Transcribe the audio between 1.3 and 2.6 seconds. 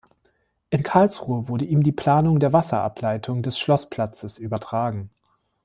wurde ihm die Planung der